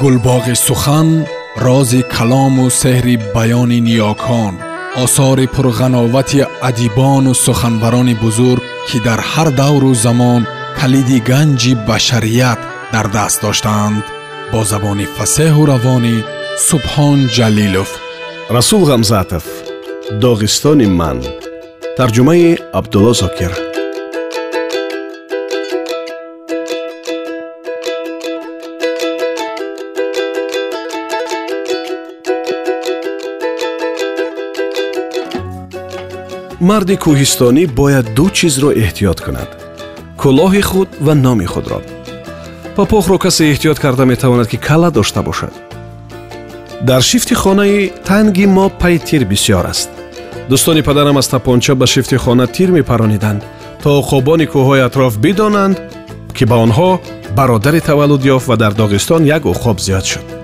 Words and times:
гулбоғи 0.00 0.54
сухан 0.66 1.08
рози 1.64 2.02
калому 2.14 2.66
сеҳри 2.80 3.16
баёни 3.34 3.78
ниёкон 3.88 4.54
осори 5.04 5.46
пурғановати 5.54 6.40
адибону 6.68 7.32
суханбарони 7.44 8.14
бузург 8.22 8.62
ки 8.88 8.98
дар 9.06 9.20
ҳар 9.30 9.48
давру 9.60 9.92
замон 10.04 10.42
калиди 10.78 11.18
ганҷи 11.30 11.72
башарият 11.88 12.60
дар 12.94 13.06
даст 13.16 13.38
доштаанд 13.44 14.04
бо 14.52 14.60
забони 14.72 15.06
фасеҳу 15.16 15.62
равонӣ 15.72 16.16
субҳон 16.68 17.18
ҷалилов. 17.36 17.90
Расул 18.56 18.82
ғамзатов 18.90 19.44
доғистони 20.22 20.88
ман. 20.98 21.18
Тарҷумаи 21.98 22.48
абдулло 22.78 23.12
зокир 23.22 23.52
марди 36.60 36.96
кӯҳистонӣ 37.04 37.64
бояд 37.78 38.06
ду 38.16 38.26
чизро 38.36 38.70
эҳтиёт 38.84 39.18
кунад 39.24 39.50
кӯлоҳи 40.20 40.62
худ 40.70 40.88
ва 41.06 41.14
номи 41.14 41.46
худро. 41.52 41.78
Попохро 42.76 43.18
касе 43.24 43.42
эҳтиёт 43.52 43.78
карда 43.84 44.04
метавонад 44.04 44.48
ки 44.48 44.56
кала 44.56 44.90
дошта 44.90 45.22
бошад. 45.22 45.54
Дар 46.88 47.02
шифти 47.02 47.34
хонаи 47.34 47.92
танги 48.08 48.46
мо 48.46 48.66
пай 48.80 48.98
тир 48.98 49.22
бисьёр 49.24 49.66
аст. 49.72 49.88
Дӯстони 50.50 50.82
падарам 50.82 51.16
аз 51.18 51.28
тапонча 51.28 51.74
ба 51.74 51.86
шифти 51.86 52.16
хона 52.16 52.46
тир 52.46 52.70
мепарониданд 52.70 53.42
то 53.82 53.88
уқобони 54.00 54.46
кӯҳҳои 54.52 54.86
атроф 54.88 55.12
бидонанд 55.24 55.76
ки 56.36 56.44
ба 56.50 56.56
онҳо 56.64 56.90
бародари 57.36 57.80
таваллуд 57.80 58.22
ёфт 58.34 58.46
ва 58.50 58.56
дар 58.56 58.72
доғистон 58.80 59.22
як 59.36 59.42
уқоб 59.52 59.76
зиёд 59.86 60.04
шуд 60.12 60.37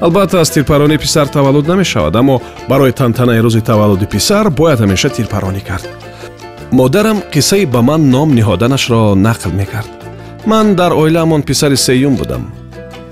албатта 0.00 0.40
аз 0.40 0.50
тирпаронӣ 0.50 0.98
писар 0.98 1.26
таваллуд 1.26 1.66
намешавад 1.68 2.16
аммо 2.16 2.40
барои 2.68 2.92
тантанаи 2.92 3.40
рӯзи 3.40 3.60
таваллуди 3.60 4.06
писар 4.06 4.50
бояд 4.50 4.80
ҳамеша 4.80 5.08
тирпаронӣ 5.16 5.60
кард. 5.68 5.88
Модарам 6.72 7.18
қиссаи 7.32 7.66
ба 7.66 7.80
ман 7.82 8.10
ном 8.10 8.28
ниҳоданашро 8.38 9.14
нақл 9.26 9.52
мекард. 9.60 9.90
Ман 10.46 10.74
дар 10.74 10.92
оилаамон 10.92 11.42
писари 11.42 11.76
сеюм 11.76 12.14
будам. 12.16 12.52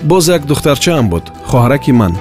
Боз 0.03 0.29
як 0.29 0.47
духтарчаам 0.47 1.09
буд 1.09 1.25
хоҳараки 1.49 1.93
ман. 1.93 2.13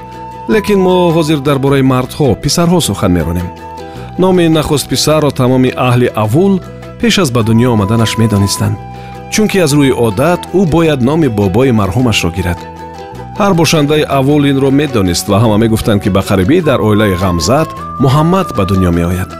Лекин 0.49 0.79
мо 0.79 1.11
ҳозир 1.15 1.39
дар 1.39 1.57
бораи 1.59 1.81
мардҳо 1.81 2.35
писарҳо 2.43 2.79
сухан 2.81 3.11
меронем. 3.11 3.47
Номи 4.19 4.47
нахуст 4.47 4.87
писарро 4.89 5.31
тамоми 5.31 5.71
аҳли 5.87 6.07
авул 6.23 6.53
пеш 6.99 7.17
аз 7.19 7.29
ба 7.31 7.41
дунё 7.43 7.69
омаданаш 7.75 8.17
медонистанд. 8.17 8.77
Чунки 9.31 9.57
аз 9.65 9.71
рӯи 9.73 9.91
одат 10.07 10.41
ӯ 10.53 10.61
бояд 10.73 11.01
номи 11.01 11.27
бобои 11.27 11.71
марҳумашро 11.71 12.31
гирад 12.37 12.59
ҳар 13.39 13.53
бошандаи 13.53 14.03
аввул 14.17 14.43
инро 14.51 14.69
медонист 14.71 15.25
ва 15.31 15.37
ҳама 15.43 15.57
мегуфтанд 15.63 15.99
ки 16.03 16.09
ба 16.15 16.21
қарибӣ 16.29 16.57
дар 16.69 16.79
оилаи 16.87 17.13
ғамзат 17.23 17.69
муҳаммад 18.03 18.47
ба 18.57 18.63
дунё 18.69 18.91
меояд. 18.99 19.31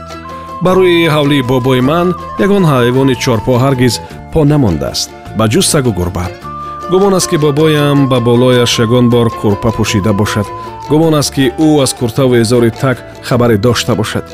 Ба 0.64 0.70
рӯи 0.76 1.10
ҳавлии 1.14 1.46
бобои 1.50 1.80
ман 1.90 2.08
ягон 2.44 2.64
ҳайвони 2.72 3.14
чорпо 3.22 3.52
ҳаргиз 3.64 3.94
по 4.32 4.40
намондааст 4.52 5.08
ба 5.38 5.44
ҷуз 5.52 5.66
сагу 5.72 5.92
гурба 5.98 6.26
гумон 6.90 7.14
аст 7.14 7.28
ки 7.30 7.36
бобоям 7.36 8.08
ба 8.08 8.20
болояш 8.20 8.78
ягон 8.78 9.08
бор 9.10 9.28
курпа 9.40 9.70
пӯшида 9.76 10.12
бошад. 10.12 10.46
Гумон 10.90 11.14
аст 11.14 11.32
ки 11.34 11.52
ӯ 11.58 11.82
аз 11.82 11.94
куртаву 11.94 12.34
эзори 12.42 12.70
так 12.70 12.96
хабаре 13.22 13.56
дошта 13.56 13.94
бошад. 13.94 14.24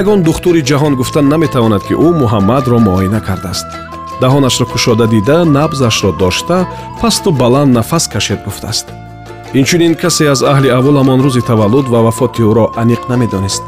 Ягон 0.00 0.22
духтури 0.22 0.62
ҷаҳон 0.70 0.94
гуфтан 0.96 1.28
наметавонад 1.28 1.82
ки 1.88 1.94
ӯ 2.06 2.08
муҳаммадро 2.22 2.78
муоина 2.78 3.20
кардааст. 3.20 3.66
Даҳонашро 4.22 4.66
кушода 4.72 5.06
дида 5.06 5.44
набзашро 5.44 6.12
дошта 6.12 6.66
пасту 7.00 7.30
баланд 7.32 7.72
нафас 7.72 8.04
кашед 8.08 8.40
гуфтааст 8.44 8.86
инчунин 9.54 9.94
касе 9.94 10.24
аз 10.34 10.42
аҳли 10.42 10.68
аввуламон 10.78 11.20
рӯзи 11.24 11.42
таваллуд 11.50 11.86
ва 11.88 12.00
вафоти 12.06 12.42
ӯро 12.50 12.66
аниқ 12.82 13.02
намедонист. 13.08 13.62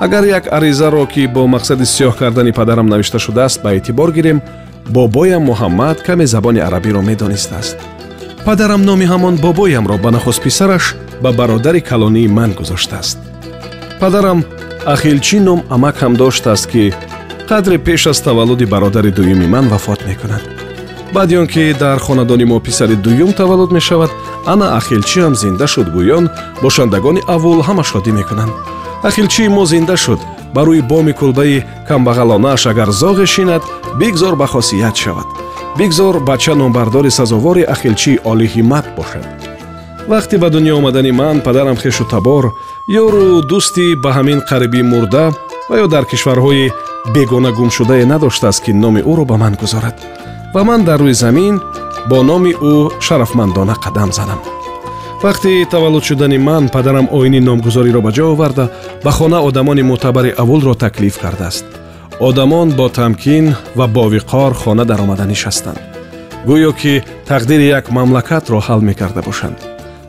Агар 0.00 0.24
як 0.38 0.44
аризаро 0.56 1.06
ки 1.12 1.26
бо 1.34 1.40
мақсади 1.54 1.84
сиёҳ 1.94 2.14
кардани 2.18 2.52
падарам 2.52 2.86
навишта 2.86 3.18
шудааст 3.18 3.62
ба 3.62 3.70
эътибор 3.74 4.10
гирем 4.12 4.38
бобоям 4.88 5.42
муҳаммад 5.50 5.96
каме 6.06 6.26
забони 6.26 6.60
арабиро 6.68 7.00
медонистааст 7.02 7.76
падарам 8.44 8.82
номи 8.84 9.06
ҳамон 9.12 9.34
бобоямро 9.36 9.96
ба 9.98 10.10
нахуст 10.10 10.42
писараш 10.42 10.84
ба 11.22 11.32
бародари 11.32 11.80
калонии 11.80 12.28
ман 12.28 12.50
гузоштааст. 12.52 13.18
Падарам 14.00 14.44
ахилчӣ 14.94 15.38
ном 15.40 15.60
амак 15.74 15.96
ҳам 16.02 16.14
доштааст 16.16 16.66
ки 16.72 16.94
қадре 17.48 17.78
пеш 17.78 18.06
аз 18.06 18.20
таваллуди 18.20 18.66
бародари 18.66 19.10
дуюми 19.10 19.46
ман 19.46 19.68
вафот 19.68 20.00
мекунад. 20.06 20.42
Баъди 21.12 21.36
он 21.36 21.46
ки 21.46 21.74
дар 21.78 21.98
хонадони 21.98 22.44
мо 22.44 22.60
писари 22.60 22.96
дуюм 22.96 23.32
таваллуд 23.32 23.70
мешавад 23.72 24.10
ана 24.46 24.76
ахилчиам 24.76 25.34
зинда 25.34 25.66
шуд 25.66 25.88
гӯён 25.94 26.30
бошандагони 26.62 27.22
аввул 27.26 27.60
ҳама 27.62 27.84
шодӣ 27.90 28.12
мекунанд. 28.12 28.52
Ахилчии 29.02 29.48
мо 29.48 29.64
зинда 29.66 29.96
шуд. 29.96 30.20
Ба 30.54 30.62
рӯи 30.66 30.82
боми 30.90 31.12
кулбаи 31.12 31.64
камбағалонааш 31.88 32.62
агар 32.70 32.90
зоғе 33.00 33.26
шинад 33.26 33.62
бигзор 34.00 34.34
ба 34.36 34.46
хосият 34.46 34.96
шавад. 34.96 35.28
Бигзор 35.78 36.20
бача 36.20 36.54
номбардори 36.54 37.10
сазовори 37.10 37.62
ахилчии 37.62 38.20
олиҳимат 38.24 38.86
бошад. 38.96 39.26
Вақте 40.08 40.38
ба 40.38 40.48
дунё 40.50 40.74
омадани 40.78 41.12
ман 41.12 41.40
падарам 41.40 41.76
хешу 41.76 42.04
табор 42.04 42.44
ёру 42.88 43.42
дӯсти 43.50 43.94
ба 44.02 44.10
ҳамин 44.16 44.40
қарибӣ 44.48 44.82
мурда 44.82 45.24
ва 45.68 45.76
ё 45.84 45.86
дар 45.86 46.04
кишварҳои 46.04 46.72
бегона 47.14 47.50
гумшудае 47.52 48.04
надоштааст 48.06 48.64
ки 48.64 48.72
номи 48.72 49.00
ӯро 49.00 49.24
ба 49.24 49.36
ман 49.36 49.54
гузорад. 49.60 49.96
Ва 50.54 50.64
ман 50.64 50.84
дар 50.84 51.00
рӯи 51.00 51.12
замин 51.12 51.60
бо 52.08 52.22
номи 52.22 52.52
ӯ 52.52 52.74
шарафмандона 53.00 53.74
қадам 53.84 54.12
занам. 54.12 54.40
Вақти 55.22 55.68
таваллуд 55.70 56.04
шудани 56.04 56.38
ман 56.38 56.68
падарам 56.68 57.08
оини 57.12 57.40
номгузориро 57.40 58.00
ба 58.00 58.10
ҷо 58.16 58.24
оварда 58.32 58.70
ба 59.04 59.10
хона 59.10 59.38
одамони 59.48 59.82
мӯътабари 59.82 60.34
аввулро 60.42 60.74
таклиф 60.74 61.18
кардааст. 61.20 61.64
Одамон 62.20 62.68
бо 62.70 62.88
тамкин 62.88 63.54
ва 63.76 63.86
бовиқор 63.88 64.54
хона 64.54 64.84
даромада 64.84 65.26
нишастанд. 65.26 65.80
Гӯё 66.46 66.72
ки 66.80 67.02
тақдири 67.28 67.66
як 67.78 67.90
мамлакатро 67.90 68.58
ҳал 68.66 68.80
мекарда 68.80 69.22
бошанд. 69.22 69.58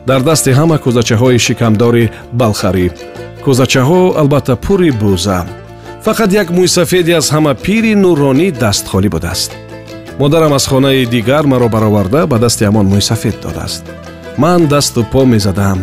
Дар 0.06 0.20
дасти 0.22 0.50
ҳама 0.58 0.76
кӯзачаҳои 0.84 1.38
шикамдори 1.46 2.10
балхарӣ 2.40 2.86
кӯзачаҳо 3.44 4.00
албатта 4.20 4.56
пури 4.56 4.90
бӯза. 5.02 5.38
Фақат 6.06 6.30
як 6.42 6.48
мӯйсафеде 6.56 7.12
аз 7.20 7.26
ҳама 7.34 7.52
пири 7.64 7.92
нуронӣ 7.94 8.48
дастхолӣ 8.62 9.08
будааст 9.14 9.52
модарам 10.22 10.52
аз 10.52 10.66
хонаи 10.66 11.06
дигар 11.06 11.46
маро 11.46 11.68
бароварда 11.68 12.26
ба 12.26 12.38
дасти 12.38 12.64
ҳамон 12.64 12.86
мӯйсафед 12.86 13.36
додааст. 13.42 13.84
Ман 14.38 14.66
дасту 14.66 15.04
по 15.12 15.24
мезадам. 15.24 15.78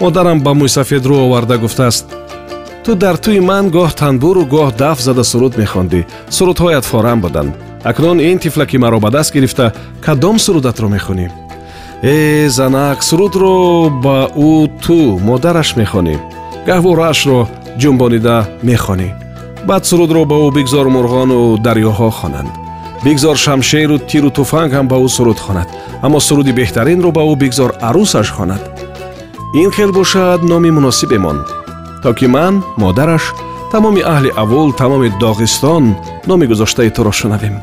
Модарам 0.00 0.40
ба 0.40 0.50
мӯйсафед 0.50 1.02
рӯ 1.08 1.16
оварда 1.26 1.56
гуфтааст 1.58 2.04
ту 2.84 2.94
дар 2.94 3.16
тӯи 3.24 3.40
ман 3.40 3.64
гоҳ 3.76 3.90
танбуру 4.00 4.42
гоҳ 4.54 4.76
даф 4.76 4.98
зада 5.00 5.24
суруд 5.24 5.56
мехондӣ. 5.56 6.00
Сурудҳоят 6.36 6.84
форам 6.90 7.18
буданд 7.20 7.52
акнун 7.90 8.18
ин 8.20 8.38
тифла 8.38 8.66
ки 8.66 8.76
маро 8.76 8.98
ба 9.00 9.10
даст 9.10 9.32
гирифта 9.32 9.72
кадом 10.04 10.36
сурудатро 10.38 10.88
мехонӣ? 10.88 11.26
Э 12.02 12.48
занак 12.48 12.98
сурудро 13.08 13.88
ба 14.04 14.18
ӯ 14.36 14.68
ту 14.84 15.18
модараш 15.28 15.76
мехонӣ. 15.80 16.16
Гаҳвораашро 16.66 17.38
ҷумбонида 17.80 18.36
мехонӣ. 18.68 19.08
Баъд 19.68 19.82
сурудро 19.90 20.22
ба 20.30 20.36
ӯ 20.46 20.48
бигзор 20.56 20.86
мурғону 20.96 21.40
дарёҳо 21.66 22.10
хонанд 22.20 22.67
бигзор 23.04 23.36
шамшеру 23.36 23.98
тиру 23.98 24.30
туфанг 24.30 24.72
ҳам 24.72 24.86
ба 24.88 24.96
ӯ 25.06 25.08
суруд 25.16 25.38
хонад 25.38 25.68
аммо 26.04 26.18
суруди 26.20 26.52
беҳтаринро 26.58 27.10
ба 27.16 27.22
ӯ 27.32 27.34
бигзор 27.42 27.70
арӯсаш 27.88 28.28
хонад. 28.36 28.62
Ин 29.54 29.70
хел 29.70 29.92
бошад 29.92 30.42
номи 30.42 30.70
муносибемон 30.70 31.38
то 32.02 32.14
ки 32.14 32.26
ман 32.26 32.62
модараш 32.76 33.24
тамоми 33.72 34.02
аҳли 34.12 34.30
авул 34.42 34.72
тамоми 34.72 35.08
доғистон 35.20 35.84
номи 36.26 36.46
гузоштаи 36.46 36.90
туро 36.90 37.12
шунавем. 37.12 37.56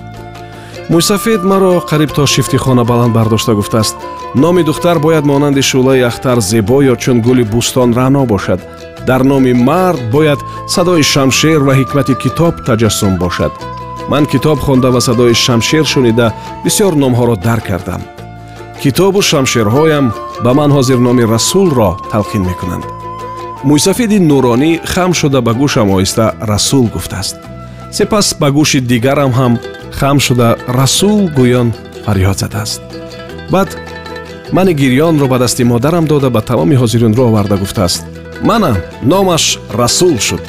Мӯйсафед 0.89 1.41
маро 1.43 1.81
қариб 1.89 2.11
то 2.15 2.25
шифти 2.25 2.57
хона 2.57 2.83
баланд 2.83 3.13
бардошта 3.13 3.53
гуфтааст. 3.53 3.95
Номи 4.35 4.63
духтар 4.63 4.99
бояд 4.99 5.25
монанди 5.25 5.61
шӯлаи 5.61 6.01
ахтар 6.09 6.39
зебо 6.39 6.81
ё 6.81 6.95
чун 6.97 7.21
гули 7.21 7.43
бӯстон 7.43 7.93
раъно 7.93 8.25
бошад. 8.25 8.59
Дар 9.07 9.21
номи 9.23 9.53
мард 9.53 10.01
бояд 10.11 10.39
садои 10.67 11.03
шамшер 11.03 11.59
ва 11.67 11.73
ҳикмати 11.75 12.15
китоб 12.23 12.53
таҷассум 12.67 13.17
бошад 13.17 13.51
ман 14.09 14.25
китоб 14.25 14.59
хонда 14.59 14.91
ва 14.91 15.01
садои 15.01 15.33
шамшер 15.33 15.85
шунида 15.85 16.33
бисьёр 16.63 16.93
номҳоро 16.95 17.35
дарк 17.35 17.65
кардам. 17.67 18.01
Китобу 18.81 19.21
шамшерҳоям 19.21 20.13
ба 20.43 20.53
ман 20.53 20.71
ҳозир 20.71 20.97
номи 20.97 21.23
расулро 21.23 21.97
талқин 22.11 22.43
мекунанд. 22.49 22.85
Мӯйсафиди 23.63 24.19
нуронӣ 24.19 24.71
хам 24.93 25.11
шуда 25.19 25.41
ба 25.41 25.51
гӯшам 25.61 25.87
оҳиста 25.95 26.25
расул 26.51 26.85
гуфтааст. 26.93 27.35
Сипас 27.91 28.27
ба 28.41 28.47
гӯши 28.57 28.79
дигарам 28.79 29.31
ҳам 29.39 29.53
хам 29.99 30.17
шуда 30.19 30.57
расул 30.67 31.19
гӯён 31.37 31.67
фарёд 32.05 32.37
задааст. 32.43 32.81
Баъд 33.53 33.69
мани 34.51 34.73
гирёнро 34.81 35.27
ба 35.27 35.37
дасти 35.39 35.63
модарам 35.63 36.05
дода 36.05 36.29
ба 36.29 36.41
тамоми 36.41 36.75
ҳозиринро 36.81 37.23
оварда 37.29 37.57
гуфтааст. 37.57 38.03
Манам 38.41 38.75
номаш 39.01 39.59
расул 39.79 40.19
шуд. 40.19 40.41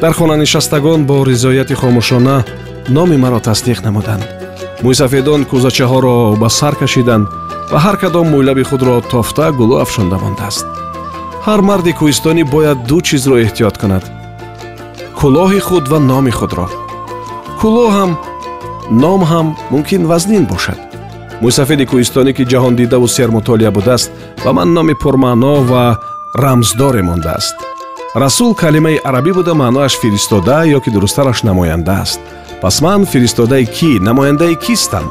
Дар 0.00 0.12
хона 0.12 0.36
нишастагон 0.36 1.06
бо 1.06 1.24
ризояти 1.24 1.74
хомӯшона 1.74 2.44
номи 2.88 3.16
маро 3.16 3.40
тасдиқ 3.48 3.78
намуданд. 3.86 4.24
мӯйсафедон 4.84 5.42
кӯзачаҳоро 5.50 6.16
ба 6.40 6.48
сар 6.58 6.74
кашиданд 6.80 7.26
ва 7.72 7.78
ҳар 7.84 7.96
кадом 8.02 8.26
мӯйлаби 8.32 8.64
худро 8.70 8.94
тофта 9.12 9.46
гулӯ 9.58 9.76
афшонда 9.84 10.16
мондааст. 10.24 10.66
ҳар 11.46 11.60
марди 11.68 11.92
кӯҳистонӣ 11.98 12.42
бояд 12.54 12.78
ду 12.88 12.98
чизро 13.06 13.36
эҳтиёт 13.44 13.76
кунад 13.80 14.04
кӯлоҳи 15.18 15.60
худ 15.66 15.84
ва 15.92 15.98
номи 16.10 16.32
худро. 16.38 16.66
кӯлоҳ 17.60 17.90
ҳам 17.96 18.10
ном 19.02 19.20
ҳам 19.30 19.46
мумкин 19.72 20.02
вазнин 20.10 20.44
бошад. 20.52 20.78
мӯйсафеди 21.42 21.84
кӯҳистонӣ 21.90 22.32
ки 22.36 22.44
ҷаҳондидаву 22.52 23.06
сермутолиа 23.16 23.70
будааст 23.76 24.10
ба 24.44 24.50
ман 24.56 24.68
номи 24.76 24.94
пурмаъно 25.02 25.54
ва 25.70 25.84
рамздоре 26.42 27.02
мондааст. 27.08 27.56
расул 28.22 28.52
калимаи 28.62 28.96
арабӣ 29.08 29.32
буда 29.38 29.52
маънояш 29.62 29.94
фиристода 30.00 30.58
ё 30.76 30.78
ки 30.84 30.90
дурусттараш 30.94 31.38
намоянда 31.48 31.94
аст 32.04 32.20
пас 32.62 32.80
ман 32.80 33.06
фиристодаи 33.06 33.66
кӣ 33.76 33.90
намояндаи 34.00 34.54
кистам? 34.64 35.06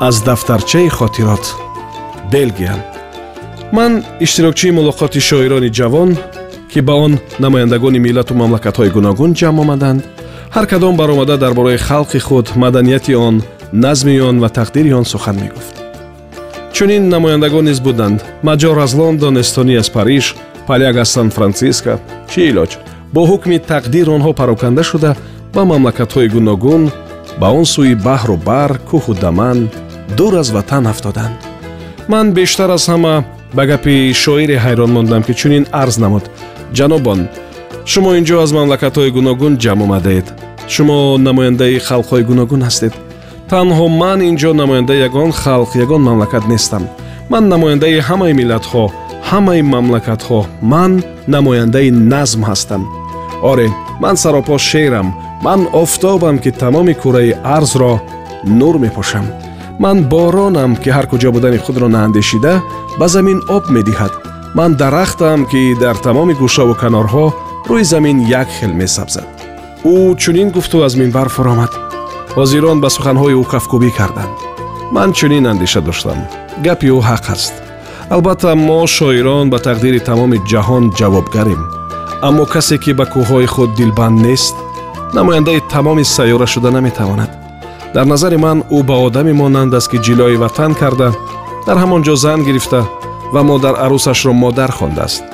Аз 0.00 0.22
дафтарчаи 0.24 0.88
хотирот 0.88 1.44
белгия 2.32 2.74
ман 3.72 4.04
иштирокчии 4.20 4.76
мулоқоти 4.78 5.20
шоирони 5.20 5.70
ҷавон 5.78 6.16
ки 6.72 6.80
ба 6.80 6.94
он 6.94 7.18
намояндагони 7.38 7.98
миллату 7.98 8.34
мамлакатҳои 8.34 8.90
гуногун 8.96 9.34
ҷамъ 9.34 9.60
омаданд. 9.64 10.00
Ҳар 10.54 10.66
кадом 10.66 10.96
баромада 10.96 11.36
дар 11.38 11.52
бораи 11.54 11.78
халқи 11.88 12.18
худ 12.18 12.46
маданияти 12.56 13.14
он 13.14 13.42
назми 13.72 14.20
он 14.20 14.36
ва 14.40 14.48
тақдири 14.48 14.92
он 14.92 15.04
сухан 15.04 15.36
мегуфт. 15.36 15.74
Чунин 16.72 17.08
намояндагон 17.08 17.64
низ 17.64 17.80
буданд. 17.80 18.24
Маҷор 18.42 18.78
аз 18.84 18.92
лондон 18.94 19.38
эстонӣ 19.42 19.74
аз 19.82 19.88
париж 19.90 20.34
паляк 20.66 20.96
аз 20.96 21.08
сан 21.14 21.30
франсиско 21.30 21.92
чӣ 22.30 22.40
илоҷ? 22.50 22.72
Бо 23.14 23.22
ҳукми 23.30 23.58
тақдир 23.72 24.06
онҳо 24.16 24.32
пароканда 24.40 24.82
шуда 24.90 25.16
ба 25.56 25.62
мамлакатҳои 25.72 26.28
гуногун 26.36 26.82
ба 27.40 27.48
он 27.58 27.64
сӯи 27.74 27.94
баҳру 28.06 28.36
бар 28.48 28.70
кӯҳу 28.88 29.12
даман 29.24 29.58
дур 30.16 30.34
аз 30.42 30.48
ватан 30.56 30.84
афтоданд. 30.92 31.36
Ман 32.12 32.26
бештар 32.38 32.70
аз 32.76 32.84
ҳама 32.92 33.14
ба 33.56 33.62
гапи 33.70 33.94
шоире 34.22 34.56
ҳайрон 34.64 34.90
мондам 34.96 35.22
ки 35.26 35.32
чунин 35.40 35.64
арз 35.82 35.96
намуд. 36.02 36.24
Ҷанобон 36.76 37.20
шумо 37.90 38.10
ин 38.18 38.24
ҷо 38.28 38.36
аз 38.44 38.50
мамлакатҳои 38.58 39.14
гуногун 39.16 39.52
ҷамъ 39.64 39.82
омадаед 39.86 40.26
шумо 40.74 40.98
намояндаи 41.26 41.82
халқҳои 41.88 42.26
гуногун 42.30 42.62
ҳастед. 42.68 42.92
Танҳо 43.50 43.86
ман 44.02 44.18
ин 44.28 44.36
ҷо 44.42 44.50
намояндаи 44.60 45.04
ягон 45.08 45.30
халқ 45.42 45.70
ягон 45.84 46.02
мамлакат 46.08 46.44
нестам. 46.52 46.84
Ман 47.32 47.44
намояндаи 47.52 48.04
ҳамаи 48.08 48.32
миллатҳо 48.40 48.84
ҳамаи 49.30 49.62
мамлакатҳо 49.74 50.40
ман 50.72 50.92
намояндаи 51.34 51.88
назм 52.12 52.40
ҳастам. 52.50 52.82
Оре 53.50 53.68
ман 54.02 54.16
саропо 54.22 54.54
шерам 54.70 55.08
ман 55.46 55.68
офтобам 55.72 56.38
ки 56.38 56.50
тамоми 56.50 56.94
кураи 56.94 57.32
арзро 57.44 58.00
нур 58.44 58.78
мепошам. 58.78 59.26
Ман 59.78 59.98
боронам 60.12 60.72
ки 60.82 60.88
ҳар 60.96 61.06
куҷо 61.06 61.30
будани 61.32 61.58
худро 61.64 61.88
наандешида 61.88 62.54
ба 62.98 63.06
замин 63.14 63.38
об 63.56 63.64
медиҳад. 63.76 64.12
Ман 64.58 64.70
дарахтам 64.80 65.40
ки 65.50 65.60
дар 65.82 65.96
тамоми 66.06 66.34
гӯшаву 66.40 66.74
канорҳо 66.82 67.26
рӯи 67.70 67.84
замин 67.92 68.18
як 68.40 68.48
хел 68.56 68.72
месабзад. 68.80 69.28
Ӯ 69.84 70.16
чунин 70.22 70.48
гуфту 70.50 70.76
аз 70.86 70.94
минбар 71.00 71.28
фуромад. 71.28 71.72
Ҳозирон 72.36 72.78
ба 72.80 72.88
суханҳои 72.96 73.38
ӯ 73.42 73.44
кафкӯбӣ 73.52 73.90
карданд. 73.98 74.36
Ман 74.94 75.10
чунин 75.18 75.44
андеша 75.52 75.80
доштам. 75.80 76.18
Гапи 76.64 76.88
ӯ 76.96 76.98
ҳақ 77.08 77.26
аст. 77.34 77.54
Албатта 78.14 78.50
мо 78.68 78.80
шоирон 78.96 79.46
ба 79.52 79.58
тақдири 79.66 80.00
тамоми 80.08 80.38
ҷаҳон 80.50 80.84
ҷавобгарем. 80.98 81.62
Аммо 82.28 82.44
касе 82.54 82.76
ки 82.82 82.92
ба 82.98 83.04
кӯҳҳои 83.12 83.46
худ 83.54 83.70
дилбанд 83.78 84.18
нест 84.26 84.56
намояндаи 85.14 85.60
тамоми 85.70 86.04
сайёра 86.04 86.46
шуда 86.46 86.70
наметавонад 86.70 87.30
дар 87.94 88.06
назари 88.06 88.36
ман 88.36 88.58
ӯ 88.70 88.82
ба 88.82 88.94
одаме 89.06 89.32
монанд 89.32 89.74
аст 89.74 89.90
ки 89.90 89.98
ҷилои 90.06 90.36
ватан 90.36 90.74
карда 90.74 91.08
дар 91.66 91.76
ҳамон 91.82 92.02
ҷо 92.06 92.14
зан 92.16 92.40
гирифта 92.44 92.80
ва 93.34 93.42
модар 93.42 93.74
арӯсашро 93.84 94.32
модар 94.32 94.70
хондааст 94.78 95.24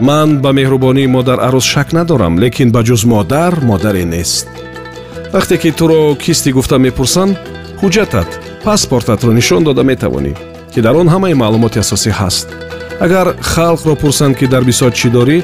ман 0.00 0.28
ба 0.42 0.50
меҳрубонии 0.58 1.12
модар 1.16 1.38
арӯс 1.48 1.66
шак 1.72 1.88
надорам 1.92 2.38
лекин 2.42 2.68
ба 2.74 2.80
ҷуз 2.88 3.02
модар 3.12 3.52
модаре 3.70 4.04
нест 4.04 4.46
вақте 5.34 5.54
ки 5.62 5.70
туро 5.78 6.00
кистӣ 6.22 6.50
гуфта 6.56 6.76
мепурсанд 6.78 7.34
ҳуҷҷатат 7.82 8.30
паспортатро 8.64 9.32
нишон 9.38 9.62
дода 9.64 9.82
метавонӣ 9.90 10.32
ки 10.72 10.80
дар 10.86 10.94
он 11.00 11.08
ҳамаи 11.14 11.34
маълумоти 11.42 11.78
асосӣ 11.84 12.10
ҳаст 12.20 12.46
агар 13.00 13.36
халқро 13.40 13.94
пурсанд 13.96 14.36
ки 14.38 14.46
дар 14.46 14.64
бисот 14.64 14.94
чӣ 14.94 15.08
дорӣ 15.10 15.38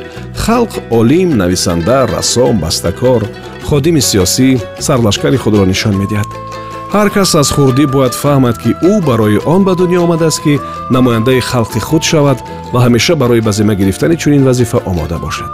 халқ 0.44 0.72
олим 0.90 1.36
нависанда 1.36 2.06
рассом 2.06 2.58
бастакор 2.60 3.22
ходими 3.68 4.00
сиёсӣ 4.00 4.48
сарлашкари 4.86 5.36
худро 5.36 5.64
нишон 5.64 5.94
медиҳад. 6.02 6.28
Ҳар 6.94 7.08
кас 7.14 7.34
аз 7.34 7.48
хурдӣ 7.54 7.84
бояд 7.94 8.14
фаҳмад 8.22 8.56
ки 8.62 8.70
ӯ 8.90 8.92
барои 9.08 9.38
он 9.54 9.60
ба 9.64 9.72
дунё 9.80 9.98
омадааст 10.06 10.40
ки 10.44 10.60
намояндаи 10.90 11.40
халқи 11.50 11.80
худ 11.88 12.02
шавад 12.10 12.38
ва 12.72 12.78
ҳамеша 12.84 13.14
барои 13.22 13.40
ба 13.40 13.52
зимма 13.52 13.74
гирифтани 13.74 14.16
чунин 14.16 14.44
вазифа 14.44 14.78
омода 14.90 15.18
бошад. 15.18 15.52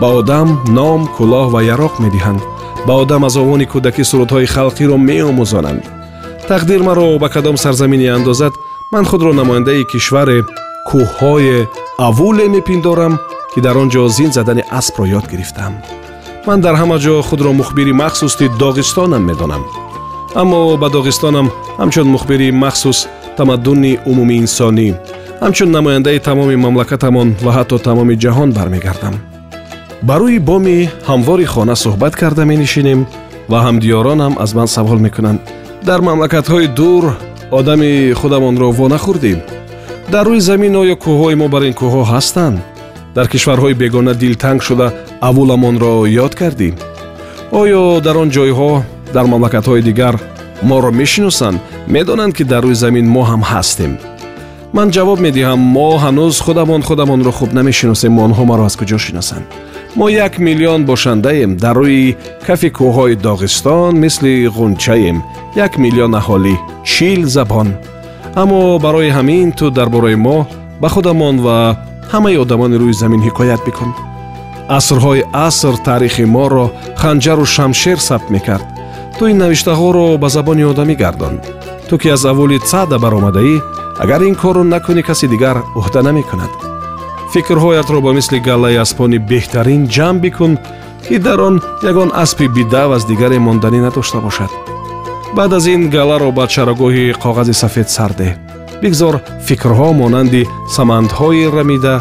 Ба 0.00 0.06
одам 0.20 0.48
ном 0.78 1.00
кӯлоҳ 1.16 1.46
ва 1.54 1.60
яроқ 1.74 1.94
медиҳанд. 2.04 2.40
Ба 2.86 2.92
одам 3.02 3.24
аз 3.24 3.36
овони 3.36 3.66
кӯдакӣ 3.72 4.02
сурудҳои 4.10 4.46
халқиро 4.54 4.96
меомӯзонанд. 5.08 5.82
Тақдир 6.50 6.80
маро 6.88 7.18
ба 7.18 7.28
кадом 7.28 7.56
сарзамине 7.56 8.08
андозад 8.16 8.54
ман 8.92 9.04
худро 9.10 9.32
намояндаи 9.32 9.84
кишваре 9.92 10.38
кӯҳҳое 10.96 11.58
авуле 12.08 12.46
мепиндорам 12.56 13.14
ки 13.52 13.60
дар 13.66 13.76
он 13.82 13.88
ҷо 13.94 14.02
зин 14.16 14.30
задани 14.36 14.62
аспро 14.78 15.04
ёд 15.18 15.26
гирифтам 15.32 15.72
ман 16.46 16.58
дар 16.64 16.74
ҳама 16.80 16.96
ҷо 17.04 17.14
худро 17.28 17.50
мухбири 17.60 17.92
махсуси 18.02 18.46
доғистонам 18.62 19.22
медонам 19.30 19.62
аммо 20.40 20.60
ба 20.82 20.88
доғистонам 20.96 21.46
ҳамчун 21.80 22.06
мухбири 22.14 22.48
махсус 22.64 22.98
тамаддуни 23.38 23.92
умумии 24.10 24.40
инсонӣ 24.44 24.88
ҳамчун 25.42 25.68
намояндаи 25.76 26.18
тамоми 26.28 26.56
мамлакатамон 26.64 27.28
ва 27.44 27.50
ҳатто 27.56 27.76
тамоми 27.86 28.14
ҷаҳон 28.24 28.50
бармегардам 28.58 29.14
ба 30.06 30.14
рӯи 30.20 30.38
боми 30.48 30.78
ҳамвори 31.10 31.46
хона 31.52 31.74
суҳбат 31.84 32.14
карда 32.20 32.42
менишинем 32.52 33.00
ва 33.50 33.58
ҳамдиёронам 33.66 34.32
аз 34.44 34.50
ман 34.58 34.68
савол 34.76 34.98
мекунанд 35.06 35.40
дар 35.88 36.00
мамлакатҳои 36.08 36.66
дур 36.78 37.04
одами 37.58 37.90
худамонро 38.20 38.68
вонахӯрдем 38.78 39.40
дар 40.12 40.26
рӯи 40.26 40.40
замин 40.40 40.74
оё 40.82 40.96
кӯҳҳои 41.04 41.34
мо 41.40 41.46
бар 41.54 41.62
ин 41.68 41.74
кӯҳҳо 41.80 42.02
ҳастанд. 42.12 42.58
Дар 43.16 43.26
кишварҳои 43.32 43.74
бегона 43.82 44.14
дилтанг 44.22 44.60
шуда 44.68 44.86
авуламонро 45.28 45.94
ёд 46.24 46.34
кардем 46.40 46.74
оё 47.60 48.00
дар 48.06 48.16
он 48.22 48.28
ҷойҳо 48.36 48.72
дар 49.14 49.24
мамлакатҳои 49.32 49.82
дигар 49.88 50.14
моро 50.70 50.90
мешиносанд 51.00 51.58
медонанд 51.94 52.32
ки 52.36 52.44
дар 52.52 52.62
рӯи 52.66 52.76
замин 52.84 53.06
мо 53.14 53.22
ҳам 53.30 53.42
ҳастем. 53.50 53.92
Ман 54.76 54.88
ҷавоб 54.96 55.18
медиҳам 55.26 55.60
мо 55.76 55.88
ҳанӯз 56.04 56.36
худамон 56.46 56.82
худамонро 56.88 57.32
хуб 57.38 57.50
намешиносем 57.58 58.14
онҳо 58.26 58.42
маро 58.50 58.64
аз 58.68 58.74
куҷо 58.80 58.98
шиносанд. 59.06 59.46
Мо 59.98 60.06
як 60.26 60.34
миллион 60.46 60.80
бошандаем 60.90 61.50
дар 61.64 61.76
рӯи 61.82 62.16
кафи 62.46 62.68
кӯҳҳои 62.78 63.14
доғистон 63.26 63.92
мисли 64.04 64.34
ғунчаем 64.56 65.16
як 65.64 65.72
миллион 65.84 66.12
аҳолӣ 66.20 66.54
чил 66.92 67.20
забон 67.36 67.68
аммо 68.42 68.78
барои 68.78 69.10
ҳамин 69.16 69.48
ту 69.58 69.70
дар 69.70 69.88
бораи 69.94 70.16
мо 70.26 70.46
ба 70.80 70.88
худамон 70.94 71.36
ва 71.46 71.56
ҳамаи 72.12 72.40
одамони 72.44 72.76
рӯи 72.82 72.94
замин 73.02 73.20
ҳикоят 73.26 73.60
бикун. 73.66 73.90
Асрҳои 74.78 75.26
аср 75.46 75.74
таърихи 75.86 76.24
моро 76.36 76.66
ханҷару 77.00 77.44
шамшер 77.54 77.98
сабт 78.08 78.28
мекард. 78.34 78.66
Ту 79.18 79.22
ин 79.30 79.38
навиштаҳоро 79.42 80.06
ба 80.22 80.28
забони 80.36 80.64
одамӣ 80.72 80.94
гардон. 81.02 81.34
Ту 81.88 81.94
ки 82.00 82.08
аз 82.14 82.22
аввули 82.30 82.58
цада 82.70 82.96
баромадаӣ 83.04 83.54
агар 84.02 84.20
ин 84.28 84.34
корро 84.42 84.62
накунӣ 84.64 85.02
каси 85.08 85.26
дигар 85.34 85.56
уҳда 85.78 86.00
намекунад. 86.08 86.52
Фикрҳоятро 87.32 87.98
ба 88.06 88.10
мисли 88.18 88.38
галлаи 88.48 88.76
аспони 88.84 89.18
беҳтарин 89.30 89.82
ҷамъ 89.94 90.20
бикун 90.24 90.52
ки 91.06 91.16
дар 91.26 91.38
он 91.48 91.56
ягон 91.90 92.10
аспи 92.22 92.46
бидав 92.56 92.90
аз 92.96 93.02
дигаре 93.10 93.38
монданӣ 93.38 93.80
надошта 93.86 94.18
бошад 94.26 94.50
баъд 95.36 95.52
аз 95.52 95.66
ин 95.66 95.82
галларо 95.94 96.30
ба 96.38 96.44
чарогоҳи 96.54 97.14
коғази 97.22 97.54
сафед 97.62 97.88
сарде 97.96 98.28
бигзор 98.82 99.14
фикрҳо 99.46 99.88
монанди 100.00 100.42
самандҳои 100.76 101.50
рамида 101.56 101.94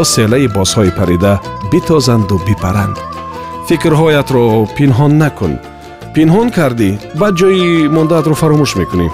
ё 0.00 0.02
селаи 0.14 0.46
бозҳои 0.56 0.90
парида 0.98 1.32
битозанду 1.72 2.36
бипаранд. 2.46 2.96
Фикрҳоятро 3.68 4.44
пинҳон 4.76 5.12
накун. 5.22 5.52
Пинҳон 6.14 6.48
кардӣ? 6.56 6.90
Баъд 7.20 7.34
ҷои 7.40 7.88
мондаатро 7.96 8.34
фаромӯш 8.42 8.72
мекунӣ. 8.80 9.08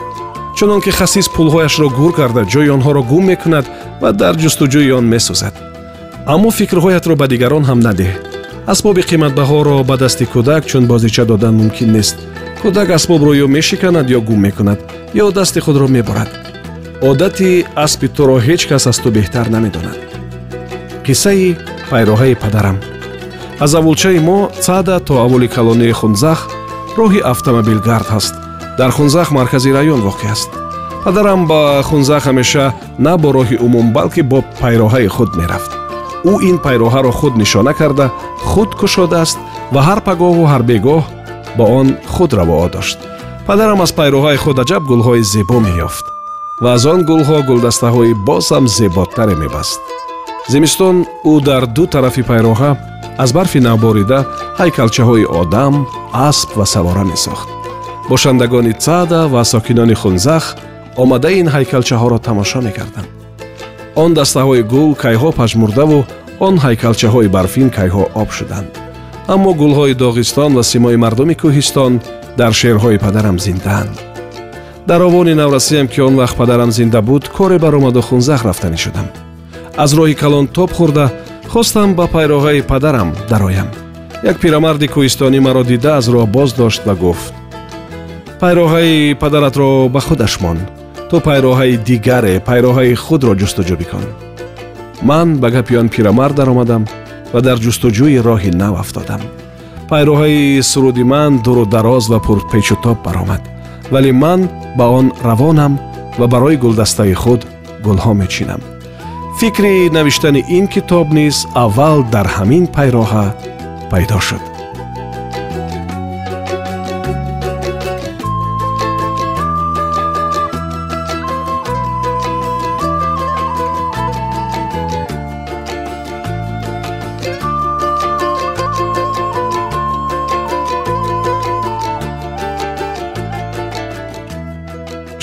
Чунон 0.57 0.81
ки 0.85 0.91
хасис 0.99 1.27
пулҳояшро 1.37 1.87
гур 1.99 2.13
карда 2.19 2.43
ҷои 2.53 2.73
онҳоро 2.77 3.03
гум 3.11 3.25
мекунад 3.33 3.67
ва 4.03 4.11
дар 4.21 4.35
ҷустуҷӯи 4.43 4.91
он 4.99 5.05
месӯзад. 5.13 5.55
Аммо 6.33 6.49
фикрҳоятро 6.59 7.15
ба 7.21 7.27
дигарон 7.33 7.65
ҳам 7.69 7.81
надеҳ. 7.89 8.13
Асбоби 8.73 9.03
қиматбаҳоро 9.11 9.77
ба 9.89 9.97
дасти 10.03 10.25
кӯдак 10.33 10.63
чун 10.71 10.85
бозича 10.93 11.25
додан 11.31 11.55
мумкин 11.61 11.91
нест 11.97 12.17
кӯдак 12.67 12.91
асбобро 12.99 13.33
ё 13.45 13.47
мешиканад 13.47 14.07
ё 14.17 14.21
гум 14.29 14.41
мекунад 14.47 14.81
ё 15.15 15.31
дасти 15.31 15.61
худро 15.61 15.87
меборад. 15.97 16.31
Одати 17.11 17.65
аспи 17.85 18.09
туро 18.09 18.37
ҳеҷ 18.47 18.63
кас 18.71 18.87
аз 18.91 18.99
ту 19.03 19.09
беҳтар 19.17 19.47
намедонад. 19.55 19.99
Қиссаи 21.07 21.57
пайроҳаи 21.91 22.35
падарам. 22.43 22.77
Аз 23.65 23.75
аввулчаи 23.79 24.19
мо 24.29 24.39
цада 24.65 24.99
то 25.07 25.15
аввули 25.25 25.49
калонии 25.57 25.99
хунзах 26.01 26.41
роҳи 26.99 27.21
автомобилгард 27.33 28.09
ҳаст. 28.15 28.35
Дар 28.79 28.91
хунзах 28.91 29.29
маркази 29.31 29.71
район 29.79 30.01
воқеъ 30.09 30.31
аст. 30.35 30.51
Падарам 31.05 31.41
ба 31.51 31.61
хунзах 31.89 32.23
ҳамеша 32.27 32.65
на 32.99 33.15
бо 33.23 33.29
роҳи 33.37 33.57
умум 33.67 33.87
балки 33.97 34.23
бо 34.31 34.39
пайроҳаи 34.61 35.09
худ 35.17 35.31
мерафт. 35.41 35.71
Ӯ 36.31 36.35
ин 36.51 36.57
пайроҳаро 36.67 37.13
худ 37.19 37.35
нишона 37.37 37.73
карда 37.81 38.07
худ 38.51 38.71
кушодааст 38.81 39.39
ва 39.75 39.81
ҳар 39.89 40.01
пагоҳу 40.09 40.45
ҳар 40.53 40.63
бегоҳ 40.73 41.16
ба 41.59 41.65
он 41.81 41.97
худ 42.07 42.33
равоо 42.35 42.69
дошт. 42.69 42.99
Падарам 43.47 43.81
аз 43.85 43.93
пайроҳаи 43.99 44.37
худ 44.45 44.59
аҷаб 44.63 44.83
гулҳои 44.91 45.23
зебо 45.33 45.59
меёфт 45.67 46.07
ва 46.63 46.69
аз 46.77 46.85
он 46.93 47.01
гулҳо 47.11 47.39
гулдастаҳои 47.49 48.19
бозам 48.29 48.65
зеботаре 48.69 49.35
мебаст. 49.43 49.81
Зимистон 50.53 50.97
ӯ 51.33 51.35
дар 51.49 51.63
ду 51.77 51.85
тарафи 51.87 52.23
пайроҳа 52.31 52.71
аз 53.23 53.31
барфи 53.37 53.61
навборида 53.69 54.19
ҳайкалчаҳои 54.61 55.25
одам 55.41 55.75
асп 56.29 56.51
ва 56.59 56.67
савора 56.75 57.05
месохт. 57.13 57.49
Бошандагони 58.11 58.73
цаъда 58.85 59.21
ва 59.33 59.43
сокинони 59.53 59.95
хунзах 60.03 60.45
омада 61.03 61.31
ин 61.41 61.47
ҳайкалчаҳоро 61.55 62.19
тамошо 62.29 62.59
мекарданд. 62.67 63.11
Он 64.03 64.11
дастаҳои 64.19 64.63
гул 64.73 64.91
кайҳо 65.05 65.31
пажмурдаву 65.41 65.99
он 66.47 66.55
ҳайкалчаҳои 66.65 67.33
барфин 67.37 67.69
кайҳо 67.79 68.03
об 68.23 68.29
шуданд 68.37 68.86
аммо 69.35 69.51
гулҳои 69.61 69.95
доғистон 70.03 70.51
ва 70.57 70.63
симои 70.63 70.97
мардуми 71.05 71.35
кӯҳистон 71.43 71.93
дар 72.39 72.53
шеърҳои 72.61 72.99
падарам 73.05 73.39
зиндаанд. 73.47 73.95
Дар 74.89 75.01
овони 75.09 75.35
наврасиям 75.35 75.89
ки 75.89 76.01
он 76.01 76.15
вақт 76.21 76.37
падарам 76.41 76.71
зинда 76.79 77.01
буд 77.03 77.29
коре 77.29 77.59
баромаду 77.59 78.01
хунзах 78.03 78.45
рафтанӣ 78.45 78.79
шудам. 78.85 79.09
Аз 79.77 79.91
роҳи 79.99 80.15
калон 80.23 80.47
тоб 80.47 80.71
хӯрда 80.79 81.07
хостам 81.53 81.95
ба 81.99 82.07
пайроҳаи 82.15 82.63
падарам 82.71 83.09
дароям. 83.31 83.69
Як 84.31 84.37
пирамарди 84.43 84.87
кӯҳистонӣ 84.95 85.39
маро 85.47 85.63
дида 85.71 85.93
аз 85.99 86.07
роҳ 86.15 86.27
боз 86.37 86.51
дошт 86.61 86.83
ва 86.87 86.95
гуфт. 86.95 87.33
Пайроҳаи 88.41 89.17
падаратро 89.23 89.89
ба 89.95 90.01
худаш 90.07 90.35
мон. 90.41 90.59
Ту 91.11 91.17
пайроҳаи 91.29 91.77
дигаре 91.89 92.35
пайроҳаи 92.49 92.95
худро 93.05 93.33
ҷустуҷӯ 93.41 93.77
бикун 93.83 94.05
ман 95.03 95.37
ба 95.37 95.51
гапи 95.51 95.77
он 95.77 95.89
пирамард 95.89 96.35
даромадам 96.35 96.87
ва 97.33 97.41
дар 97.47 97.57
ҷустуҷӯи 97.65 98.19
роҳи 98.29 98.51
нав 98.63 98.75
афтодам. 98.83 99.23
Пайроҳаи 99.91 100.63
суруди 100.71 101.05
ман 101.13 101.33
дуру 101.45 101.65
дароз 101.75 102.05
ва 102.13 102.19
пурпечутоб 102.27 102.99
баромад 103.07 103.43
вале 103.93 104.13
ман 104.13 104.41
ба 104.79 104.85
он 104.99 105.07
равонам 105.29 105.73
ва 106.19 106.27
барои 106.33 106.57
гулдастаи 106.65 107.15
худ 107.23 107.41
гулҳо 107.85 108.13
мечинам. 108.23 108.61
Фикри 109.39 109.91
навиштани 109.97 110.43
ин 110.57 110.67
китоб 110.75 111.07
низ 111.19 111.37
аввал 111.65 111.99
дар 112.15 112.27
ҳамин 112.37 112.65
пайроҳа 112.77 113.27
пайдо 113.91 114.19
шуд 114.29 114.56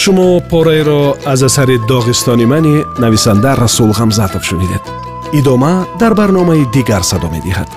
шумо 0.03 0.41
пораеро 0.51 1.15
аз 1.31 1.41
асари 1.47 1.77
доғистони 1.89 2.43
мани 2.43 2.81
нависанда 2.99 3.53
расул 3.55 3.93
ғамзатов 3.95 4.43
шунидед. 4.43 4.83
Идома 5.31 5.85
дар 5.99 6.13
барномаи 6.13 6.65
дигар 6.75 7.03
садо 7.07 7.29
медиҳад. 7.31 7.69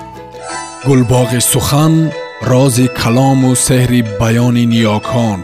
Гулбоғи 0.87 1.39
сухан 1.51 2.11
рози 2.49 2.87
калому 2.99 3.51
сеҳри 3.67 4.01
баёни 4.19 4.65
ниёкон 4.73 5.39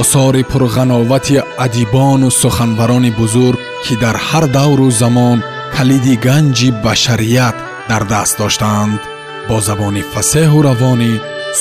осори 0.00 0.42
пурғановати 0.50 1.42
адибону 1.64 2.30
суханбарони 2.30 3.10
бузург 3.18 3.58
ки 3.84 3.94
дар 4.02 4.16
ҳар 4.28 4.44
давру 4.58 4.90
замон 4.90 5.38
калиди 5.76 6.14
ганҷи 6.26 6.68
башарият 6.84 7.56
дар 7.90 8.02
даст 8.12 8.38
доштаанд 8.38 9.00
бо 9.48 9.56
забони 9.68 10.02
фасеҳу 10.12 10.58
равонӣ 10.68 11.12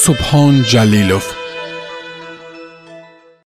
субҳон 0.04 0.54
ҷалилов 0.72 1.26